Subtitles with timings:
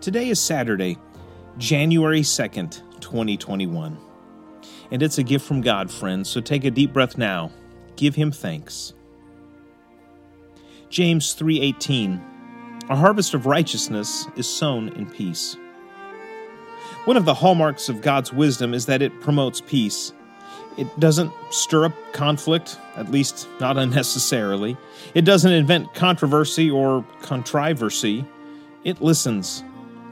[0.00, 0.96] Today is Saturday,
[1.58, 3.98] January 2nd, 2021.
[4.90, 7.50] And it's a gift from God, friends, so take a deep breath now.
[7.96, 8.94] Give him thanks.
[10.88, 12.18] James 3:18
[12.88, 15.58] A harvest of righteousness is sown in peace.
[17.04, 20.14] One of the hallmarks of God's wisdom is that it promotes peace.
[20.78, 24.78] It doesn't stir up conflict, at least not unnecessarily.
[25.12, 28.24] It doesn't invent controversy or controversy.
[28.82, 29.62] It listens.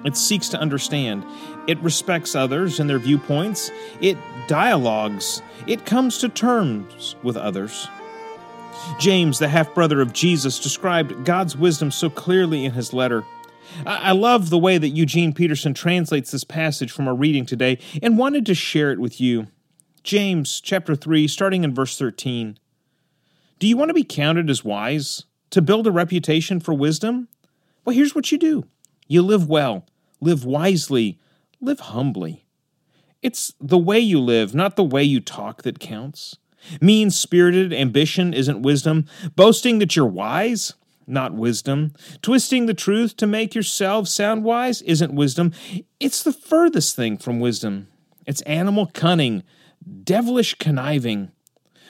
[0.04, 1.24] It seeks to understand.
[1.66, 3.70] It respects others and their viewpoints.
[4.00, 4.16] It
[4.46, 5.42] dialogues.
[5.66, 7.88] It comes to terms with others.
[8.98, 13.24] James, the half brother of Jesus, described God's wisdom so clearly in his letter.
[13.84, 18.16] I love the way that Eugene Peterson translates this passage from our reading today and
[18.16, 19.48] wanted to share it with you.
[20.02, 22.58] James chapter 3, starting in verse 13.
[23.58, 25.24] Do you want to be counted as wise?
[25.50, 27.28] To build a reputation for wisdom?
[27.84, 28.64] Well, here's what you do
[29.08, 29.86] you live well,
[30.20, 31.18] live wisely,
[31.60, 32.44] live humbly.
[33.22, 36.36] It's the way you live, not the way you talk, that counts.
[36.80, 39.06] Mean spirited ambition isn't wisdom.
[39.34, 40.74] Boasting that you're wise,
[41.06, 41.94] not wisdom.
[42.22, 45.52] Twisting the truth to make yourself sound wise isn't wisdom.
[45.98, 47.88] It's the furthest thing from wisdom.
[48.26, 49.42] It's animal cunning,
[50.04, 51.32] devilish conniving.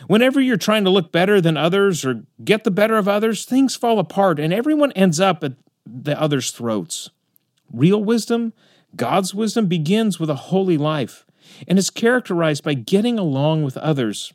[0.06, 3.74] Whenever you're trying to look better than others or get the better of others, things
[3.74, 5.54] fall apart and everyone ends up at
[5.88, 7.10] the other's throats.
[7.72, 8.52] Real wisdom,
[8.96, 11.24] God's wisdom, begins with a holy life
[11.66, 14.32] and is characterized by getting along with others.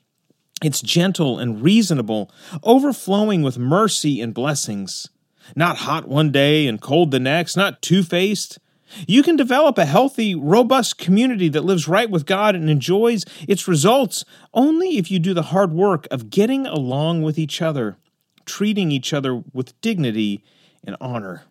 [0.63, 2.31] It's gentle and reasonable,
[2.63, 5.09] overflowing with mercy and blessings.
[5.55, 8.59] Not hot one day and cold the next, not two faced.
[9.07, 13.67] You can develop a healthy, robust community that lives right with God and enjoys its
[13.67, 14.23] results
[14.53, 17.97] only if you do the hard work of getting along with each other,
[18.45, 20.43] treating each other with dignity
[20.83, 21.43] and honor.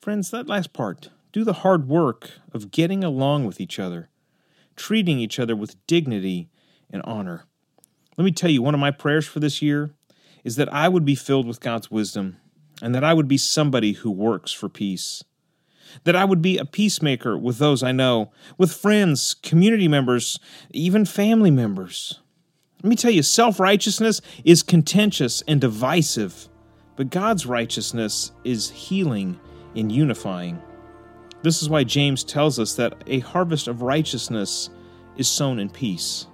[0.00, 4.08] Friends, that last part, do the hard work of getting along with each other,
[4.76, 6.48] treating each other with dignity
[6.90, 7.44] and honor.
[8.16, 9.90] Let me tell you, one of my prayers for this year
[10.44, 12.38] is that I would be filled with God's wisdom
[12.80, 15.22] and that I would be somebody who works for peace.
[16.04, 20.38] That I would be a peacemaker with those I know, with friends, community members,
[20.70, 22.20] even family members.
[22.82, 26.48] Let me tell you, self righteousness is contentious and divisive,
[26.98, 29.38] but God's righteousness is healing
[29.76, 30.60] and unifying.
[31.42, 34.68] This is why James tells us that a harvest of righteousness
[35.16, 36.26] is sown in peace.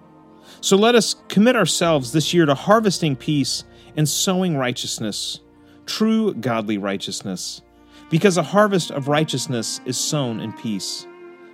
[0.63, 3.65] So let us commit ourselves this year to harvesting peace
[3.95, 5.41] and sowing righteousness,
[5.85, 7.61] true godly righteousness,
[8.09, 11.07] because a harvest of righteousness is sown in peace.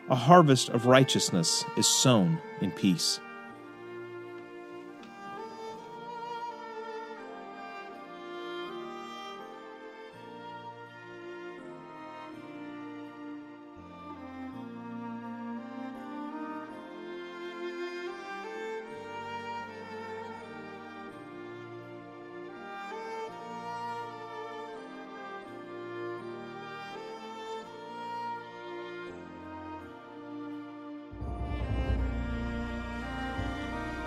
[0.08, 3.18] A harvest of righteousness is sown in peace.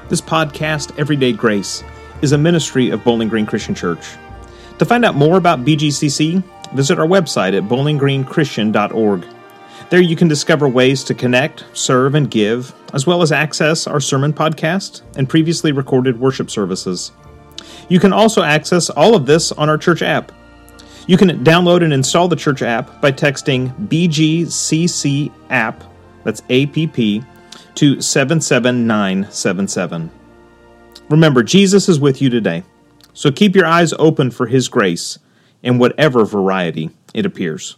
[0.10, 1.84] This podcast, Everyday Grace,
[2.22, 4.06] is a ministry of Bowling Green Christian Church.
[4.80, 6.44] To find out more about BGCC,
[6.74, 9.26] visit our website at bowlinggreenchristian.org.
[9.90, 14.00] There you can discover ways to connect, serve, and give, as well as access our
[14.02, 17.12] sermon podcast and previously recorded worship services.
[17.88, 20.32] You can also access all of this on our church app.
[21.08, 25.84] You can download and install the church app by texting BGCC app,
[26.24, 27.24] that's APP,
[27.76, 30.12] to 77977.
[31.10, 32.64] Remember, Jesus is with you today,
[33.14, 35.20] so keep your eyes open for His grace
[35.62, 37.78] in whatever variety it appears.